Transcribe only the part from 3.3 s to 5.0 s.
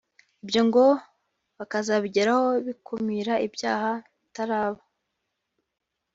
ibyaha bitaraba